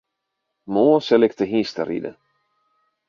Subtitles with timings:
[0.73, 2.15] Moarn sil ik te hynsteriden.